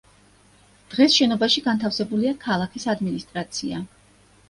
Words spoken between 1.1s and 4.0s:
შენობაში განთავსებულია ქალაქის ადმინისტრაცია.